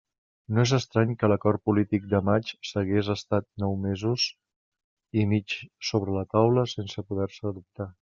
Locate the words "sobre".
5.93-6.21